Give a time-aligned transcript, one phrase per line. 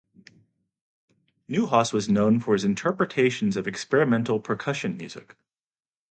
[1.47, 5.37] Neuhaus was known for his interpretations of experimental percussion music.